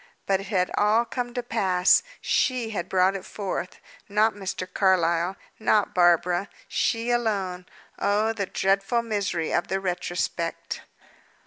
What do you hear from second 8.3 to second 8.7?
the